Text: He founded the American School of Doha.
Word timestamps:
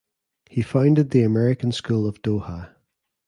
He 0.49 0.63
founded 0.63 1.11
the 1.11 1.21
American 1.21 1.71
School 1.71 2.07
of 2.07 2.23
Doha. 2.23 2.73